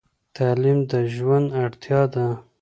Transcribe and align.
تعلیم 0.35 0.79
د 0.91 0.93
ژوند 1.13 1.47
اړتیا 1.63 2.01
ده. 2.13 2.27